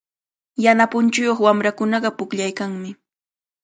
[0.63, 2.89] Yana punchuyuq wamrakunaqa pukllaykanmi.